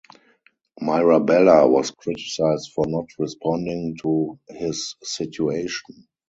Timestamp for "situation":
5.03-6.07